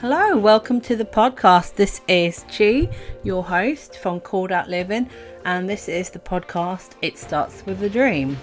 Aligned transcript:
Hello, 0.00 0.36
welcome 0.36 0.80
to 0.82 0.94
the 0.94 1.04
podcast. 1.04 1.74
This 1.74 2.02
is 2.06 2.44
Chi, 2.56 2.88
your 3.24 3.42
host 3.42 3.98
from 3.98 4.20
Called 4.20 4.52
Out 4.52 4.68
Living, 4.68 5.10
and 5.44 5.68
this 5.68 5.88
is 5.88 6.10
the 6.10 6.20
podcast 6.20 6.92
It 7.02 7.18
Starts 7.18 7.66
with 7.66 7.82
a 7.82 7.90
Dream. 7.90 8.38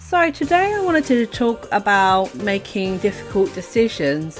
So, 0.00 0.30
today 0.30 0.74
I 0.74 0.82
wanted 0.82 1.06
to 1.06 1.24
talk 1.24 1.66
about 1.72 2.34
making 2.34 2.98
difficult 2.98 3.54
decisions 3.54 4.38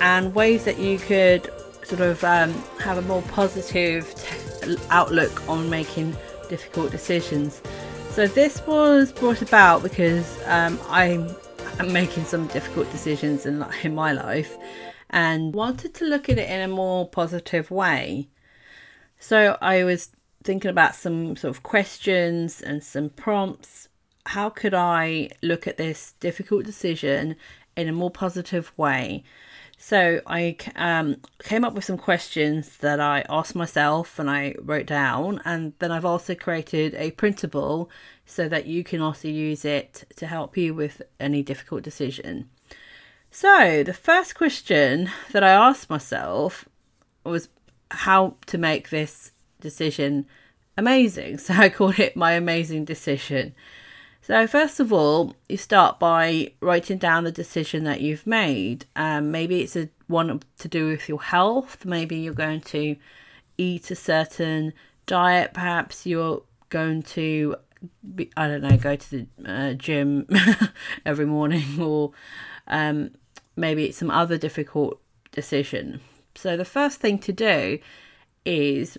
and 0.00 0.34
ways 0.34 0.64
that 0.64 0.80
you 0.80 0.98
could 0.98 1.48
sort 1.84 2.00
of 2.00 2.24
um, 2.24 2.52
have 2.80 2.98
a 2.98 3.02
more 3.02 3.22
positive 3.22 4.12
t- 4.16 4.76
outlook 4.90 5.48
on 5.48 5.70
making 5.70 6.16
difficult 6.48 6.90
decisions. 6.90 7.62
So, 8.10 8.26
this 8.26 8.60
was 8.66 9.12
brought 9.12 9.40
about 9.40 9.84
because 9.84 10.36
um, 10.46 10.80
I'm, 10.88 11.30
I'm 11.78 11.92
making 11.92 12.24
some 12.24 12.48
difficult 12.48 12.90
decisions 12.90 13.46
in, 13.46 13.64
in 13.84 13.94
my 13.94 14.10
life 14.10 14.58
and 15.16 15.54
wanted 15.54 15.94
to 15.94 16.04
look 16.04 16.28
at 16.28 16.36
it 16.36 16.50
in 16.50 16.60
a 16.60 16.68
more 16.68 17.08
positive 17.08 17.70
way. 17.70 18.28
So 19.18 19.56
I 19.62 19.82
was 19.82 20.10
thinking 20.44 20.70
about 20.70 20.94
some 20.94 21.36
sort 21.36 21.56
of 21.56 21.62
questions 21.62 22.60
and 22.60 22.84
some 22.84 23.08
prompts. 23.08 23.88
How 24.26 24.50
could 24.50 24.74
I 24.74 25.30
look 25.42 25.66
at 25.66 25.78
this 25.78 26.12
difficult 26.20 26.66
decision 26.66 27.34
in 27.78 27.88
a 27.88 27.92
more 27.92 28.10
positive 28.10 28.72
way? 28.76 29.24
So 29.78 30.20
I 30.26 30.58
um, 30.74 31.16
came 31.42 31.64
up 31.64 31.72
with 31.72 31.84
some 31.84 31.96
questions 31.96 32.76
that 32.78 33.00
I 33.00 33.24
asked 33.30 33.54
myself 33.54 34.18
and 34.18 34.28
I 34.28 34.54
wrote 34.60 34.86
down, 34.86 35.40
and 35.46 35.72
then 35.78 35.92
I've 35.92 36.04
also 36.04 36.34
created 36.34 36.94
a 36.94 37.12
printable 37.12 37.88
so 38.26 38.50
that 38.50 38.66
you 38.66 38.84
can 38.84 39.00
also 39.00 39.28
use 39.28 39.64
it 39.64 40.04
to 40.16 40.26
help 40.26 40.58
you 40.58 40.74
with 40.74 41.00
any 41.18 41.42
difficult 41.42 41.82
decision. 41.82 42.50
So, 43.38 43.82
the 43.82 43.92
first 43.92 44.34
question 44.34 45.10
that 45.32 45.44
I 45.44 45.50
asked 45.50 45.90
myself 45.90 46.66
was 47.22 47.50
how 47.90 48.36
to 48.46 48.56
make 48.56 48.88
this 48.88 49.32
decision 49.60 50.24
amazing. 50.78 51.36
So, 51.46 51.52
I 51.52 51.68
called 51.68 51.98
it 51.98 52.16
my 52.16 52.32
amazing 52.32 52.86
decision. 52.86 53.54
So, 54.22 54.46
first 54.46 54.80
of 54.80 54.90
all, 54.90 55.36
you 55.50 55.58
start 55.58 55.98
by 55.98 56.52
writing 56.62 56.96
down 56.96 57.24
the 57.24 57.30
decision 57.30 57.84
that 57.84 58.00
you've 58.00 58.26
made. 58.26 58.86
Um, 58.96 59.30
maybe 59.32 59.60
it's 59.60 59.76
a 59.76 59.90
one 60.06 60.40
to 60.56 60.66
do 60.66 60.88
with 60.88 61.06
your 61.06 61.20
health. 61.20 61.84
Maybe 61.84 62.16
you're 62.16 62.32
going 62.32 62.62
to 62.62 62.96
eat 63.58 63.90
a 63.90 63.96
certain 63.96 64.72
diet. 65.04 65.52
Perhaps 65.52 66.06
you're 66.06 66.42
going 66.70 67.02
to, 67.02 67.56
be, 68.14 68.30
I 68.34 68.48
don't 68.48 68.62
know, 68.62 68.78
go 68.78 68.96
to 68.96 69.10
the 69.10 69.26
uh, 69.44 69.74
gym 69.74 70.26
every 71.04 71.26
morning 71.26 71.78
or 71.78 72.12
um, 72.66 73.10
maybe 73.56 73.86
it's 73.86 73.98
some 73.98 74.10
other 74.10 74.38
difficult 74.38 75.00
decision. 75.32 76.00
So 76.34 76.56
the 76.56 76.64
first 76.64 77.00
thing 77.00 77.18
to 77.20 77.32
do 77.32 77.78
is 78.44 78.98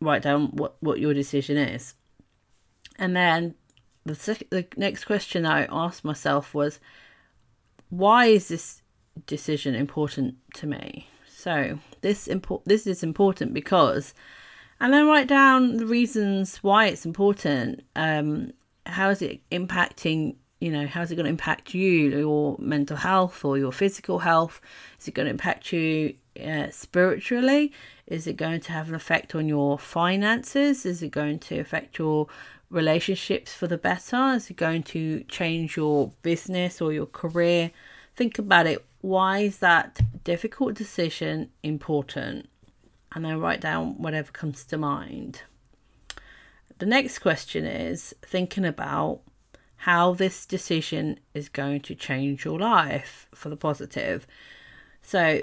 write 0.00 0.22
down 0.22 0.48
what, 0.52 0.76
what 0.80 1.00
your 1.00 1.12
decision 1.12 1.56
is. 1.56 1.94
And 2.98 3.14
then 3.14 3.54
the, 4.04 4.14
sec- 4.14 4.48
the 4.50 4.66
next 4.76 5.04
question 5.04 5.44
I 5.44 5.66
asked 5.70 6.04
myself 6.04 6.54
was, 6.54 6.80
why 7.90 8.26
is 8.26 8.48
this 8.48 8.82
decision 9.26 9.74
important 9.74 10.36
to 10.54 10.66
me? 10.66 11.08
So 11.28 11.78
this 12.00 12.26
import 12.26 12.62
this 12.64 12.86
is 12.86 13.02
important 13.02 13.52
because, 13.54 14.14
and 14.80 14.92
then 14.92 15.06
write 15.06 15.28
down 15.28 15.76
the 15.76 15.86
reasons 15.86 16.56
why 16.58 16.86
it's 16.86 17.06
important. 17.06 17.84
Um, 17.94 18.52
how 18.86 19.10
is 19.10 19.22
it 19.22 19.40
impacting 19.50 20.36
you 20.60 20.70
know, 20.70 20.86
how's 20.86 21.10
it 21.10 21.16
going 21.16 21.24
to 21.24 21.30
impact 21.30 21.74
you, 21.74 22.18
your 22.18 22.56
mental 22.58 22.96
health 22.96 23.44
or 23.44 23.58
your 23.58 23.72
physical 23.72 24.20
health? 24.20 24.60
Is 24.98 25.08
it 25.08 25.14
going 25.14 25.26
to 25.26 25.30
impact 25.30 25.72
you 25.72 26.14
uh, 26.42 26.70
spiritually? 26.70 27.72
Is 28.06 28.26
it 28.26 28.36
going 28.36 28.60
to 28.60 28.72
have 28.72 28.88
an 28.88 28.94
effect 28.94 29.34
on 29.34 29.48
your 29.48 29.78
finances? 29.78 30.86
Is 30.86 31.02
it 31.02 31.10
going 31.10 31.40
to 31.40 31.58
affect 31.58 31.98
your 31.98 32.28
relationships 32.70 33.52
for 33.52 33.66
the 33.66 33.76
better? 33.76 34.32
Is 34.34 34.50
it 34.50 34.56
going 34.56 34.82
to 34.84 35.24
change 35.24 35.76
your 35.76 36.12
business 36.22 36.80
or 36.80 36.92
your 36.92 37.06
career? 37.06 37.70
Think 38.14 38.38
about 38.38 38.66
it. 38.66 38.84
Why 39.02 39.40
is 39.40 39.58
that 39.58 40.00
difficult 40.24 40.74
decision 40.74 41.50
important? 41.62 42.48
And 43.12 43.24
then 43.24 43.40
write 43.40 43.60
down 43.60 44.00
whatever 44.00 44.32
comes 44.32 44.64
to 44.64 44.78
mind. 44.78 45.42
The 46.78 46.86
next 46.86 47.20
question 47.20 47.64
is 47.64 48.14
thinking 48.22 48.64
about 48.64 49.20
how 49.78 50.14
this 50.14 50.46
decision 50.46 51.20
is 51.34 51.48
going 51.48 51.80
to 51.82 51.94
change 51.94 52.44
your 52.44 52.58
life 52.58 53.28
for 53.34 53.48
the 53.48 53.56
positive. 53.56 54.26
So, 55.02 55.42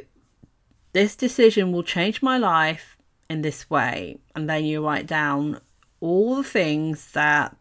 this 0.94 1.16
decision 1.16 1.72
will 1.72 1.84
change 1.84 2.22
my 2.22 2.38
life 2.38 2.98
in 3.30 3.42
this 3.42 3.70
way. 3.70 4.18
And 4.36 4.50
then 4.50 4.66
you 4.66 4.86
write 4.86 5.08
down 5.08 5.60
all 6.00 6.36
the 6.36 6.44
things 6.44 7.12
that 7.12 7.56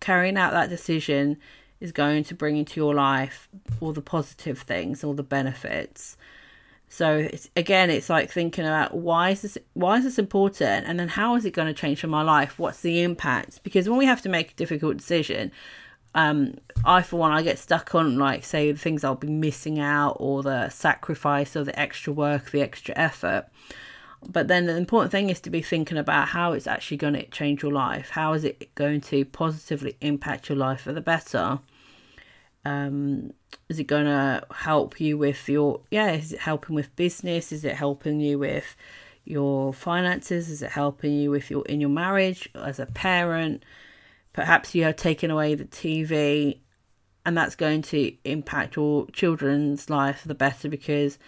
carrying 0.00 0.36
out 0.36 0.52
that 0.52 0.68
decision 0.68 1.38
is 1.80 1.92
going 1.92 2.24
to 2.24 2.34
bring 2.34 2.56
into 2.56 2.80
your 2.80 2.94
life, 2.94 3.48
all 3.80 3.92
the 3.92 4.02
positive 4.02 4.60
things, 4.60 5.02
all 5.02 5.14
the 5.14 5.22
benefits. 5.22 6.16
So 6.88 7.16
it's 7.16 7.50
again, 7.54 7.90
it's 7.90 8.08
like 8.08 8.30
thinking 8.30 8.64
about 8.64 8.96
why 8.96 9.30
is 9.30 9.42
this 9.42 9.58
why 9.74 9.98
is 9.98 10.04
this 10.04 10.18
important, 10.18 10.86
and 10.86 10.98
then 10.98 11.08
how 11.08 11.36
is 11.36 11.44
it 11.44 11.50
going 11.52 11.68
to 11.68 11.78
change 11.78 12.00
for 12.00 12.06
my 12.06 12.22
life? 12.22 12.58
What's 12.58 12.80
the 12.80 13.02
impact? 13.02 13.62
Because 13.62 13.88
when 13.88 13.98
we 13.98 14.06
have 14.06 14.22
to 14.22 14.28
make 14.28 14.52
a 14.52 14.54
difficult 14.54 14.96
decision, 14.96 15.52
um, 16.18 16.54
I, 16.84 17.02
for 17.02 17.16
one, 17.16 17.30
I 17.30 17.42
get 17.42 17.60
stuck 17.60 17.94
on 17.94 18.18
like 18.18 18.44
say 18.44 18.72
the 18.72 18.78
things 18.78 19.04
I'll 19.04 19.14
be 19.14 19.28
missing 19.28 19.78
out 19.78 20.16
or 20.18 20.42
the 20.42 20.68
sacrifice 20.68 21.54
or 21.54 21.62
the 21.62 21.78
extra 21.78 22.12
work, 22.12 22.50
the 22.50 22.60
extra 22.60 22.92
effort. 22.98 23.46
But 24.28 24.48
then 24.48 24.66
the 24.66 24.76
important 24.76 25.12
thing 25.12 25.30
is 25.30 25.40
to 25.42 25.50
be 25.50 25.62
thinking 25.62 25.96
about 25.96 26.26
how 26.26 26.54
it's 26.54 26.66
actually 26.66 26.96
going 26.96 27.14
to 27.14 27.24
change 27.26 27.62
your 27.62 27.70
life. 27.70 28.10
How 28.10 28.32
is 28.32 28.42
it 28.42 28.74
going 28.74 29.00
to 29.02 29.24
positively 29.26 29.96
impact 30.00 30.48
your 30.48 30.58
life 30.58 30.80
for 30.80 30.92
the 30.92 31.00
better? 31.00 31.60
Um, 32.64 33.32
is 33.68 33.78
it 33.78 33.84
going 33.84 34.06
to 34.06 34.44
help 34.52 35.00
you 35.00 35.16
with 35.16 35.48
your 35.48 35.82
yeah? 35.92 36.10
Is 36.10 36.32
it 36.32 36.40
helping 36.40 36.74
with 36.74 36.96
business? 36.96 37.52
Is 37.52 37.64
it 37.64 37.76
helping 37.76 38.18
you 38.18 38.40
with 38.40 38.74
your 39.24 39.72
finances? 39.72 40.50
Is 40.50 40.62
it 40.62 40.70
helping 40.70 41.12
you 41.12 41.30
with 41.30 41.48
your 41.48 41.64
in 41.66 41.80
your 41.80 41.90
marriage 41.90 42.50
as 42.56 42.80
a 42.80 42.86
parent? 42.86 43.62
Perhaps 44.38 44.72
you 44.72 44.84
have 44.84 44.94
taken 44.94 45.32
away 45.32 45.56
the 45.56 45.64
TV 45.64 46.60
and 47.26 47.36
that's 47.36 47.56
going 47.56 47.82
to 47.82 48.12
impact 48.22 48.76
your 48.76 49.04
children's 49.08 49.90
life 49.90 50.20
for 50.20 50.28
the 50.28 50.34
better 50.34 50.68
because 50.68 51.18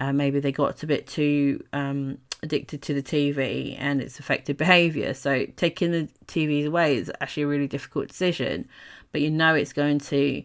uh, 0.00 0.12
maybe 0.12 0.40
they 0.40 0.50
got 0.50 0.82
a 0.82 0.86
bit 0.88 1.06
too 1.06 1.62
um, 1.72 2.18
addicted 2.42 2.82
to 2.82 2.92
the 2.92 3.04
TV 3.04 3.76
and 3.78 4.02
it's 4.02 4.18
affected 4.18 4.56
behaviour. 4.56 5.14
So 5.14 5.46
taking 5.54 5.92
the 5.92 6.08
TVs 6.26 6.66
away 6.66 6.96
is 6.96 7.12
actually 7.20 7.44
a 7.44 7.46
really 7.46 7.68
difficult 7.68 8.08
decision, 8.08 8.68
but 9.12 9.20
you 9.20 9.30
know 9.30 9.54
it's 9.54 9.72
going 9.72 10.00
to 10.00 10.42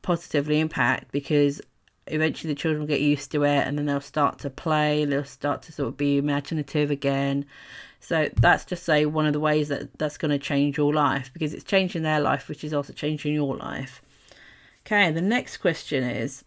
positively 0.00 0.58
impact 0.58 1.12
because 1.12 1.60
eventually 2.06 2.52
the 2.52 2.58
children 2.58 2.80
will 2.80 2.88
get 2.88 3.00
used 3.00 3.30
to 3.32 3.44
it 3.44 3.66
and 3.66 3.78
then 3.78 3.86
they'll 3.86 4.00
start 4.00 4.38
to 4.40 4.50
play, 4.50 5.04
they'll 5.04 5.24
start 5.24 5.62
to 5.62 5.72
sort 5.72 5.88
of 5.88 5.96
be 5.96 6.18
imaginative 6.18 6.90
again. 6.90 7.44
So 8.00 8.28
that's 8.34 8.64
just 8.64 8.84
say 8.84 9.06
one 9.06 9.26
of 9.26 9.32
the 9.32 9.40
ways 9.40 9.68
that 9.68 9.96
that's 9.98 10.18
going 10.18 10.32
to 10.32 10.38
change 10.38 10.76
your 10.76 10.92
life 10.92 11.30
because 11.32 11.54
it's 11.54 11.64
changing 11.64 12.02
their 12.02 12.20
life, 12.20 12.48
which 12.48 12.64
is 12.64 12.74
also 12.74 12.92
changing 12.92 13.34
your 13.34 13.56
life. 13.56 14.02
Okay, 14.84 15.12
the 15.12 15.22
next 15.22 15.58
question 15.58 16.02
is 16.02 16.44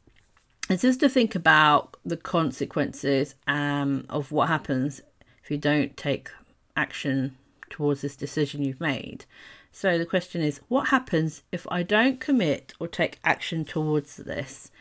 it's 0.70 0.82
just 0.82 1.00
to 1.00 1.10
think 1.10 1.36
about 1.36 1.96
the 2.04 2.18
consequences 2.18 3.36
um, 3.48 4.06
of 4.10 4.32
what 4.32 4.50
happens 4.50 5.02
if 5.44 5.52
you 5.52 5.58
don't 5.58 5.96
take 5.96 6.30
action 6.76 7.38
towards 7.70 8.02
this 8.02 8.16
decision 8.16 8.64
you've 8.64 8.82
made. 8.82 9.26
So 9.72 9.98
the 9.98 10.06
question 10.06 10.42
is, 10.42 10.62
what 10.70 10.88
happens 10.88 11.44
if 11.52 11.68
I 11.70 11.84
don't 11.84 12.20
commit 12.20 12.74
or 12.80 12.88
take 12.88 13.20
action 13.24 13.66
towards 13.66 14.18
this? 14.18 14.72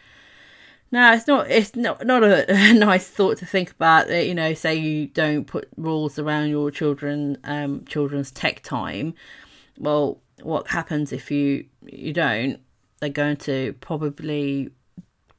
No, 0.94 1.12
it's 1.12 1.26
not. 1.26 1.50
It's 1.50 1.74
not 1.74 2.06
not 2.06 2.22
a, 2.22 2.48
a, 2.70 2.72
nice 2.72 3.08
thought 3.08 3.38
to 3.38 3.46
think 3.46 3.72
about. 3.72 4.06
That 4.06 4.28
you 4.28 4.34
know, 4.34 4.54
say 4.54 4.76
you 4.76 5.08
don't 5.08 5.44
put 5.44 5.66
rules 5.76 6.20
around 6.20 6.50
your 6.50 6.70
children, 6.70 7.36
um, 7.42 7.84
children's 7.84 8.30
tech 8.30 8.62
time. 8.62 9.14
Well, 9.76 10.20
what 10.40 10.68
happens 10.68 11.12
if 11.12 11.32
you 11.32 11.66
you 11.84 12.12
don't? 12.12 12.60
They're 13.00 13.08
going 13.08 13.38
to 13.38 13.72
probably 13.80 14.70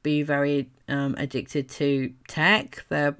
be 0.04 0.24
very 0.24 0.70
um, 0.90 1.16
addicted 1.18 1.70
to 1.70 2.12
tech. 2.28 2.84
They're 2.90 3.16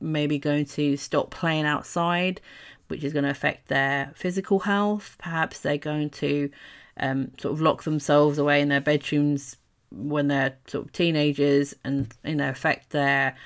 maybe 0.00 0.40
going 0.40 0.64
to 0.64 0.96
stop 0.96 1.30
playing 1.30 1.66
outside, 1.66 2.40
which 2.88 3.04
is 3.04 3.12
going 3.12 3.26
to 3.26 3.30
affect 3.30 3.68
their 3.68 4.10
physical 4.16 4.58
health. 4.58 5.14
Perhaps 5.18 5.60
they're 5.60 5.78
going 5.78 6.10
to 6.10 6.50
um, 6.96 7.30
sort 7.38 7.54
of 7.54 7.60
lock 7.60 7.84
themselves 7.84 8.38
away 8.38 8.60
in 8.60 8.70
their 8.70 8.80
bedrooms 8.80 9.54
when 9.90 10.28
they're 10.28 10.56
sort 10.66 10.86
of 10.86 10.92
teenagers 10.92 11.74
and 11.84 12.12
you 12.24 12.34
know 12.34 12.48
affect 12.48 12.90
their 12.90 13.36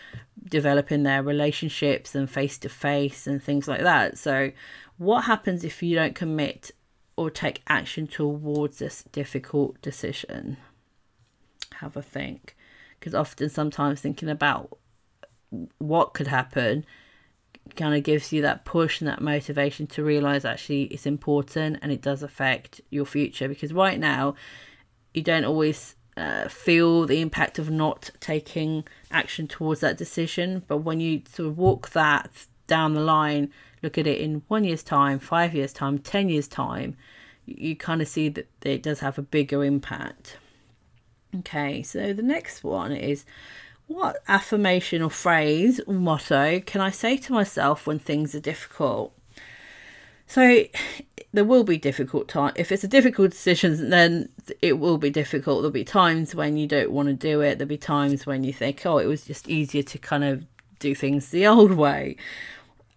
developing 0.49 1.03
their 1.03 1.23
relationships 1.23 2.15
and 2.15 2.31
face 2.31 2.59
to 2.59 2.69
face 2.69 3.27
and 3.27 3.43
things 3.43 3.69
like 3.69 3.83
that. 3.83 4.19
So 4.19 4.53
what 4.97 5.23
happens 5.23 5.65
if 5.65 5.83
you 5.83 5.95
don't 5.95 6.15
commit 6.15 6.71
or 7.17 7.31
take 7.31 7.63
action 7.69 8.07
towards 8.07 8.79
this 8.79 9.05
difficult 9.13 9.81
decision? 9.83 10.57
Have 11.77 11.97
a 11.97 12.03
think. 12.03 12.57
Because 12.99 13.15
often 13.15 13.49
sometimes 13.49 14.01
thinking 14.01 14.29
about 14.29 14.79
what 15.79 16.15
could 16.15 16.27
happen 16.27 16.85
kind 17.77 17.95
of 17.95 18.03
gives 18.03 18.33
you 18.33 18.43
that 18.43 18.65
push 18.65 19.01
and 19.01 19.09
that 19.09 19.21
motivation 19.21 19.87
to 19.87 20.03
realize 20.03 20.45
actually 20.45 20.85
it's 20.85 21.07
important 21.07 21.79
and 21.83 21.93
it 21.93 22.03
does 22.03 22.23
affect 22.23 22.81
your 22.91 23.05
future. 23.05 23.49
Because 23.49 23.73
right 23.73 23.99
now 23.99 24.35
you 25.15 25.23
don't 25.23 25.45
always 25.45 25.97
uh, 26.21 26.49
feel 26.49 27.07
the 27.07 27.21
impact 27.21 27.59
of 27.59 27.71
not 27.71 28.11
taking 28.21 28.85
action 29.11 29.49
towards 29.49 29.81
that 29.81 29.97
decision 29.97 30.63
but 30.69 30.79
when 30.79 31.01
you 31.01 31.23
sort 31.33 31.49
of 31.49 31.59
walk 31.59 31.91
that 31.91 32.31
down 32.67 32.95
the 32.95 33.01
line 33.01 33.51
look 33.83 33.97
at 33.97 34.07
it 34.07 34.21
in 34.21 34.43
one 34.49 34.65
year's 34.65 34.83
time 34.83 35.19
five 35.19 35.55
years 35.55 35.73
time 35.73 35.99
ten 35.99 36.29
years 36.29 36.47
time 36.47 36.97
you 37.47 37.75
kind 37.75 38.03
of 38.03 38.09
see 38.09 38.29
that 38.29 38.47
it 38.63 38.83
does 38.83 39.01
have 39.01 39.19
a 39.19 39.23
bigger 39.23 39.65
impact 39.65 40.37
okay 41.35 41.83
so 41.83 42.13
the 42.13 42.23
next 42.23 42.63
one 42.63 42.93
is 42.93 43.25
what 43.91 44.23
affirmation 44.29 45.03
or 45.03 45.11
phrase 45.11 45.81
or 45.85 45.95
motto 45.95 46.61
can 46.61 46.81
I 46.81 46.91
say 46.91 47.17
to 47.17 47.33
myself 47.33 47.89
when 47.89 47.99
things 47.99 48.37
are 48.37 48.41
difficult? 48.41 49.13
So 50.29 50.63
there 51.33 51.45
will 51.45 51.65
be 51.65 51.79
difficult 51.79 52.29
time. 52.29 52.53
If 52.57 52.73
it's 52.73 52.83
a 52.83 52.89
difficult 52.89 53.31
decision, 53.31 53.91
then 53.91 54.29
it 54.61 54.79
will 54.79 54.99
be 54.99 55.11
difficult. 55.11 55.59
There'll 55.59 55.71
be 55.71 55.85
times 55.85 56.35
when 56.35 56.57
you 56.57 56.67
don't 56.67 56.91
want 56.91 57.09
to 57.09 57.15
do 57.15 57.41
it. 57.41 57.59
There'll 57.59 57.69
be 57.69 57.79
times 57.79 58.27
when 58.27 58.43
you 58.43 58.53
think, 58.53 58.85
oh, 58.85 58.99
it 58.99 59.07
was 59.07 59.25
just 59.25 59.49
easier 59.49 59.83
to 59.85 59.99
kind 59.99 60.25
of 60.25 60.45
do 60.81 60.95
things 60.95 61.29
the 61.29 61.47
old 61.47 61.73
way. 61.73 62.17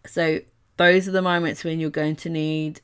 So 0.06 0.40
those 0.78 1.08
are 1.08 1.12
the 1.12 1.22
moments 1.22 1.64
when 1.64 1.80
you're 1.80 1.90
going 1.90 2.16
to 2.18 2.30
need 2.30 2.82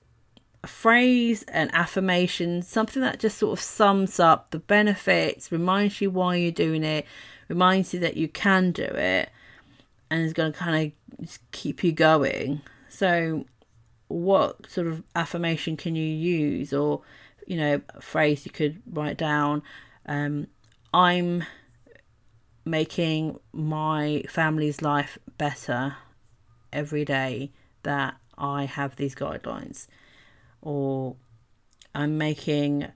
a 0.64 0.68
phrase, 0.68 1.44
an 1.44 1.72
affirmation, 1.74 2.62
something 2.62 3.02
that 3.02 3.20
just 3.20 3.38
sort 3.38 3.58
of 3.58 3.64
sums 3.64 4.20
up 4.20 4.52
the 4.52 4.60
benefits, 4.60 5.52
reminds 5.52 6.02
you 6.02 6.12
why 6.12 6.36
you're 6.36 6.52
doing 6.52 6.84
it, 6.84 7.06
reminds 7.48 7.94
you 7.94 8.00
that 8.02 8.18
you 8.18 8.28
can 8.28 8.72
do 8.72 8.84
it 8.84 9.30
and 10.12 10.22
is 10.22 10.34
going 10.34 10.52
to 10.52 10.58
kind 10.58 10.94
of 11.20 11.40
keep 11.52 11.84
you 11.84 11.92
going. 11.92 12.62
So, 12.88 13.46
what 14.10 14.70
sort 14.70 14.88
of 14.88 15.04
affirmation 15.16 15.78
can 15.78 15.96
you 15.96 16.04
use, 16.04 16.74
or 16.74 17.02
you 17.48 17.56
know, 17.56 17.82
phrase 18.02 18.46
you 18.46 18.52
could 18.52 18.82
write 18.92 19.18
down? 19.18 19.64
Um, 20.06 20.48
I'm 20.94 21.46
making 22.66 23.40
my 23.54 24.24
family's 24.28 24.82
life 24.82 25.18
better 25.38 25.96
every 26.74 27.06
day 27.06 27.52
that 27.84 28.16
I 28.38 28.66
have 28.66 28.96
these 28.96 29.16
guidelines, 29.16 29.88
or 30.62 31.16
I'm 31.96 32.18
making 32.18 32.88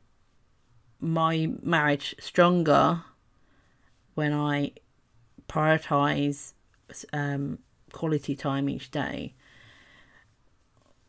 my 0.99 1.51
marriage 1.61 2.15
stronger 2.19 3.03
when 4.15 4.33
I 4.33 4.71
prioritize 5.47 6.53
um, 7.11 7.59
quality 7.91 8.35
time 8.35 8.69
each 8.69 8.89
day. 8.91 9.35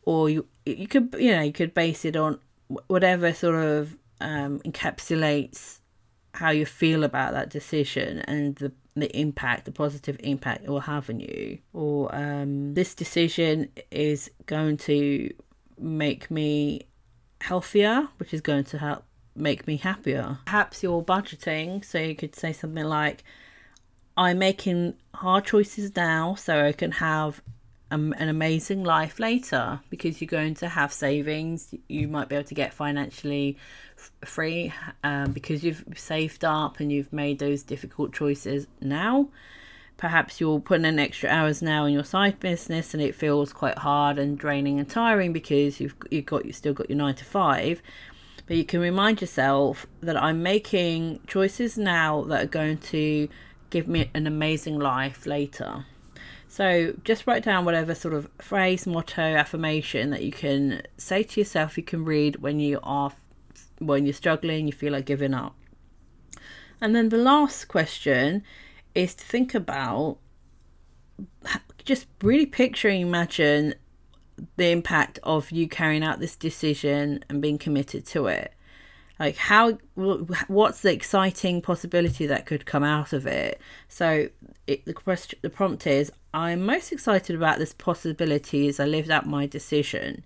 Or 0.05 0.29
you 0.29 0.45
you 0.65 0.87
could 0.87 1.15
you 1.19 1.31
know 1.31 1.41
you 1.41 1.53
could 1.53 1.73
base 1.73 2.05
it 2.05 2.15
on 2.15 2.39
whatever 2.87 3.33
sort 3.33 3.55
of 3.55 3.97
um, 4.21 4.59
encapsulates 4.59 5.79
how 6.33 6.49
you 6.49 6.65
feel 6.65 7.03
about 7.03 7.33
that 7.33 7.49
decision 7.49 8.19
and 8.19 8.55
the 8.55 8.71
the 8.95 9.15
impact, 9.17 9.65
the 9.65 9.71
positive 9.71 10.17
impact 10.23 10.63
it 10.63 10.69
will 10.69 10.79
have 10.81 11.09
on 11.09 11.19
you. 11.19 11.59
Or 11.73 12.13
um, 12.15 12.73
this 12.75 12.95
decision 12.95 13.69
is 13.91 14.31
going 14.45 14.77
to 14.77 15.33
make 15.77 16.31
me 16.31 16.87
healthier, 17.41 18.07
which 18.17 18.33
is 18.33 18.41
going 18.41 18.63
to 18.65 18.77
help 18.77 19.03
make 19.35 19.67
me 19.67 19.77
happier. 19.77 20.37
Perhaps 20.45 20.81
you're 20.81 21.03
budgeting, 21.03 21.83
so 21.83 21.99
you 21.99 22.15
could 22.15 22.35
say 22.35 22.53
something 22.53 22.85
like, 22.85 23.23
I'm 24.15 24.39
making 24.39 24.95
hard 25.13 25.43
choices 25.43 25.93
now 25.95 26.35
so 26.35 26.65
I 26.65 26.71
can 26.71 26.91
have 26.91 27.41
an 27.91 28.29
amazing 28.29 28.83
life 28.83 29.19
later 29.19 29.79
because 29.89 30.19
you're 30.19 30.27
going 30.27 30.55
to 30.55 30.67
have 30.67 30.91
savings. 30.91 31.73
You 31.87 32.07
might 32.07 32.29
be 32.29 32.35
able 32.35 32.47
to 32.47 32.55
get 32.55 32.73
financially 32.73 33.57
free 34.23 34.73
um, 35.03 35.31
because 35.31 35.63
you've 35.63 35.83
saved 35.95 36.43
up 36.43 36.79
and 36.79 36.91
you've 36.91 37.13
made 37.13 37.39
those 37.39 37.63
difficult 37.63 38.13
choices 38.13 38.67
now. 38.81 39.29
Perhaps 39.97 40.41
you're 40.41 40.59
putting 40.59 40.85
in 40.85 40.99
extra 40.99 41.29
hours 41.29 41.61
now 41.61 41.85
in 41.85 41.93
your 41.93 42.03
side 42.03 42.39
business 42.39 42.93
and 42.93 43.01
it 43.01 43.15
feels 43.15 43.53
quite 43.53 43.77
hard 43.77 44.19
and 44.19 44.37
draining 44.37 44.79
and 44.79 44.89
tiring 44.89 45.31
because 45.31 45.79
you've 45.79 45.95
you've 46.11 46.25
got 46.25 46.45
you 46.45 46.51
still 46.51 46.73
got 46.73 46.89
your 46.89 46.97
nine 46.97 47.15
to 47.15 47.23
five 47.23 47.81
but 48.47 48.57
you 48.57 48.65
can 48.65 48.79
remind 48.79 49.21
yourself 49.21 49.87
that 50.01 50.21
I'm 50.21 50.43
making 50.43 51.21
choices 51.27 51.77
now 51.77 52.23
that 52.23 52.43
are 52.43 52.47
going 52.47 52.77
to 52.77 53.27
give 53.69 53.87
me 53.87 54.09
an 54.13 54.27
amazing 54.27 54.79
life 54.79 55.25
later. 55.25 55.85
So 56.55 56.93
just 57.03 57.27
write 57.27 57.43
down 57.43 57.65
whatever 57.65 57.93
sort 57.93 58.13
of 58.13 58.29
phrase, 58.39 58.87
motto, 58.87 59.21
affirmation 59.21 60.11
that 60.11 60.23
you 60.23 60.31
can 60.31 60.83
say 60.97 61.21
to 61.21 61.41
yourself. 61.41 61.75
You 61.75 61.83
can 61.83 62.05
read 62.05 62.37
when 62.37 62.61
you 62.61 62.79
are 62.81 63.11
when 63.79 64.05
you're 64.05 64.13
struggling, 64.13 64.65
you 64.65 64.71
feel 64.71 64.93
like 64.93 65.03
giving 65.03 65.33
up. 65.33 65.53
And 66.79 66.95
then 66.95 67.09
the 67.09 67.17
last 67.17 67.65
question 67.65 68.41
is 68.93 69.13
to 69.15 69.25
think 69.25 69.53
about 69.53 70.19
just 71.83 72.07
really 72.23 72.45
picturing, 72.45 73.01
imagine 73.01 73.75
the 74.55 74.71
impact 74.71 75.19
of 75.23 75.51
you 75.51 75.67
carrying 75.67 76.05
out 76.05 76.21
this 76.21 76.37
decision 76.37 77.21
and 77.27 77.41
being 77.41 77.57
committed 77.57 78.05
to 78.05 78.27
it 78.27 78.53
like 79.19 79.37
how 79.37 79.77
what's 79.95 80.81
the 80.81 80.91
exciting 80.91 81.61
possibility 81.61 82.27
that 82.27 82.45
could 82.45 82.65
come 82.65 82.83
out 82.83 83.13
of 83.13 83.25
it 83.25 83.59
so 83.87 84.27
it, 84.67 84.83
the 84.85 84.93
question 84.93 85.39
the 85.41 85.49
prompt 85.49 85.87
is 85.87 86.11
i'm 86.35 86.65
most 86.65 86.91
excited 86.91 87.35
about 87.35 87.57
this 87.57 87.73
possibility 87.73 88.67
as 88.67 88.79
i 88.79 88.85
lived 88.85 89.09
out 89.09 89.25
my 89.25 89.45
decision. 89.47 90.23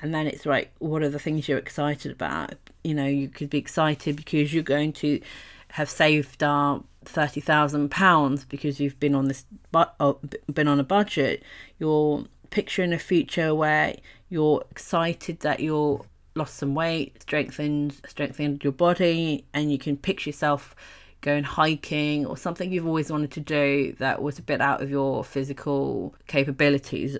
And 0.00 0.12
then 0.14 0.26
it's 0.26 0.44
like 0.44 0.72
what 0.78 1.02
are 1.02 1.08
the 1.08 1.18
things 1.18 1.48
you're 1.48 1.58
excited 1.58 2.10
about? 2.10 2.54
You 2.82 2.94
know 2.94 3.06
you 3.06 3.28
could 3.28 3.50
be 3.50 3.58
excited 3.58 4.16
because 4.16 4.52
you're 4.52 4.62
going 4.62 4.92
to 4.94 5.20
have 5.68 5.88
saved 5.88 6.42
uh, 6.42 6.80
thirty 7.04 7.40
thousand 7.40 7.90
pounds 7.90 8.44
because 8.44 8.80
you've 8.80 8.98
been 8.98 9.14
on 9.14 9.28
this 9.28 9.44
but 9.70 9.94
uh, 10.00 10.14
been 10.52 10.68
on 10.68 10.80
a 10.80 10.84
budget. 10.84 11.42
You're 11.78 12.24
picturing 12.50 12.92
a 12.92 12.98
future 12.98 13.54
where 13.54 13.94
you're 14.28 14.64
excited 14.70 15.40
that 15.40 15.60
you're 15.60 16.04
lost 16.34 16.56
some 16.56 16.74
weight, 16.74 17.22
strengthened 17.22 18.00
strengthened 18.06 18.64
your 18.64 18.72
body, 18.72 19.44
and 19.54 19.70
you 19.70 19.78
can 19.78 19.96
picture 19.96 20.30
yourself 20.30 20.74
going 21.24 21.42
hiking 21.42 22.26
or 22.26 22.36
something 22.36 22.70
you've 22.70 22.86
always 22.86 23.10
wanted 23.10 23.32
to 23.32 23.40
do 23.40 23.96
that 23.98 24.22
was 24.22 24.38
a 24.38 24.42
bit 24.42 24.60
out 24.60 24.82
of 24.82 24.90
your 24.90 25.24
physical 25.24 26.14
capabilities 26.26 27.16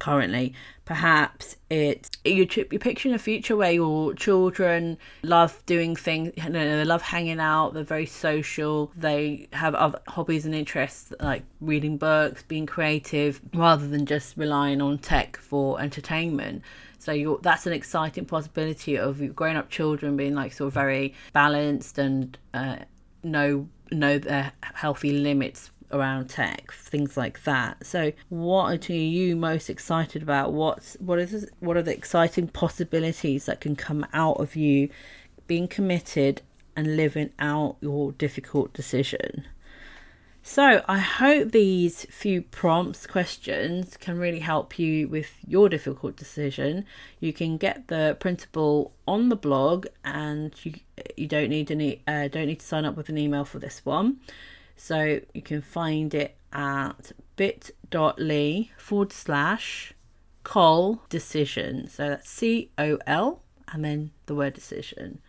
currently. 0.00 0.52
Perhaps 0.84 1.56
it's 1.70 2.10
you're, 2.24 2.46
you're 2.70 2.80
picturing 2.80 3.14
a 3.14 3.18
future 3.18 3.56
where 3.56 3.70
your 3.70 4.12
children 4.14 4.98
love 5.22 5.62
doing 5.66 5.94
things, 5.94 6.32
you 6.36 6.50
know, 6.50 6.76
they 6.76 6.84
love 6.84 7.00
hanging 7.00 7.38
out, 7.38 7.74
they're 7.74 7.84
very 7.84 8.06
social, 8.06 8.90
they 8.96 9.48
have 9.52 9.74
other 9.76 10.00
hobbies 10.08 10.44
and 10.44 10.54
interests 10.54 11.12
like 11.20 11.44
reading 11.60 11.96
books, 11.96 12.42
being 12.42 12.66
creative, 12.66 13.40
rather 13.54 13.86
than 13.86 14.04
just 14.04 14.36
relying 14.36 14.82
on 14.82 14.98
tech 14.98 15.36
for 15.36 15.80
entertainment. 15.80 16.62
So 16.98 17.38
that's 17.42 17.66
an 17.66 17.72
exciting 17.72 18.24
possibility 18.24 18.96
of 18.96 19.34
grown 19.36 19.56
up 19.56 19.70
children 19.70 20.16
being 20.16 20.34
like 20.34 20.52
sort 20.52 20.68
of 20.68 20.74
very 20.74 21.14
balanced 21.32 21.98
and 21.98 22.36
uh, 22.52 22.76
know 23.24 23.68
know 23.90 24.18
their 24.18 24.52
healthy 24.74 25.12
limits 25.12 25.70
around 25.94 26.28
tech, 26.28 26.72
things 26.72 27.16
like 27.16 27.44
that. 27.44 27.86
So, 27.86 28.12
what 28.28 28.90
are 28.90 28.92
you 28.92 29.36
most 29.36 29.70
excited 29.70 30.22
about? 30.22 30.52
What's 30.52 30.94
what 30.94 31.18
is 31.18 31.48
what 31.60 31.76
are 31.76 31.82
the 31.82 31.94
exciting 31.94 32.48
possibilities 32.48 33.46
that 33.46 33.60
can 33.60 33.76
come 33.76 34.06
out 34.12 34.40
of 34.40 34.56
you 34.56 34.88
being 35.46 35.68
committed 35.68 36.42
and 36.76 36.96
living 36.96 37.30
out 37.38 37.76
your 37.80 38.12
difficult 38.12 38.72
decision? 38.72 39.46
So, 40.46 40.84
I 40.86 40.98
hope 40.98 41.52
these 41.52 42.04
few 42.10 42.42
prompts, 42.42 43.06
questions 43.06 43.96
can 43.96 44.18
really 44.18 44.40
help 44.40 44.78
you 44.78 45.08
with 45.08 45.38
your 45.46 45.70
difficult 45.70 46.16
decision. 46.16 46.84
You 47.18 47.32
can 47.32 47.56
get 47.56 47.88
the 47.88 48.18
printable 48.20 48.92
on 49.08 49.30
the 49.30 49.36
blog, 49.36 49.86
and 50.04 50.52
you 50.62 50.74
you 51.16 51.26
don't 51.26 51.48
need 51.48 51.70
any 51.70 52.02
uh, 52.06 52.28
don't 52.28 52.46
need 52.46 52.60
to 52.60 52.66
sign 52.66 52.84
up 52.84 52.96
with 52.96 53.08
an 53.08 53.18
email 53.18 53.44
for 53.44 53.58
this 53.58 53.84
one. 53.84 54.18
So 54.76 55.20
you 55.32 55.42
can 55.42 55.62
find 55.62 56.14
it 56.14 56.36
at 56.52 57.12
bit.ly 57.36 58.70
forward 58.76 59.12
slash 59.12 59.92
col 60.42 61.02
decision. 61.08 61.88
So 61.88 62.08
that's 62.10 62.28
C 62.28 62.70
O 62.78 62.98
L 63.06 63.42
and 63.72 63.84
then 63.84 64.10
the 64.26 64.34
word 64.34 64.54
decision. 64.54 65.20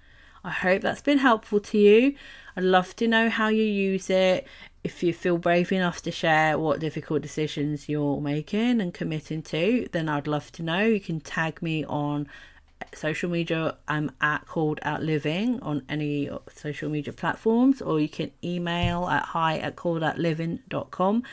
I 0.43 0.51
hope 0.51 0.83
that's 0.83 1.01
been 1.01 1.17
helpful 1.17 1.59
to 1.59 1.77
you. 1.77 2.15
I'd 2.55 2.63
love 2.63 2.95
to 2.97 3.07
know 3.07 3.29
how 3.29 3.47
you 3.47 3.63
use 3.63 4.11
it. 4.11 4.45
If 4.83 5.01
you 5.01 5.11
feel 5.11 5.39
brave 5.39 5.71
enough 5.71 6.03
to 6.03 6.11
share 6.11 6.59
what 6.59 6.79
difficult 6.79 7.23
decisions 7.23 7.89
you're 7.89 8.21
making 8.21 8.79
and 8.79 8.93
committing 8.93 9.41
to, 9.43 9.87
then 9.91 10.07
I'd 10.07 10.27
love 10.27 10.51
to 10.51 10.63
know. 10.63 10.85
You 10.85 10.99
can 10.99 11.19
tag 11.19 11.63
me 11.63 11.83
on 11.85 12.27
social 12.93 13.29
media 13.29 13.77
i'm 13.87 14.11
at 14.21 14.45
called 14.45 14.79
out 14.83 15.01
living 15.01 15.59
on 15.61 15.81
any 15.89 16.29
social 16.53 16.89
media 16.89 17.13
platforms 17.13 17.81
or 17.81 17.99
you 17.99 18.09
can 18.09 18.31
email 18.43 19.07
at 19.07 19.23
hi 19.23 19.57
at 19.57 19.75
called 19.75 20.01
calledoutLiving.com 20.01 21.23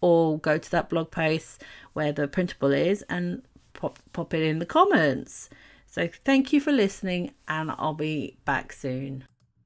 or 0.00 0.38
go 0.38 0.58
to 0.58 0.70
that 0.70 0.90
blog 0.90 1.10
post 1.10 1.62
where 1.94 2.12
the 2.12 2.28
printable 2.28 2.72
is 2.72 3.02
and 3.08 3.42
pop, 3.72 3.98
pop 4.12 4.34
it 4.34 4.42
in 4.42 4.58
the 4.58 4.66
comments. 4.66 5.48
So 5.86 6.08
thank 6.24 6.52
you 6.52 6.60
for 6.60 6.72
listening, 6.72 7.32
and 7.46 7.70
I'll 7.70 7.94
be 7.94 8.36
back 8.44 8.72
soon. 8.72 9.24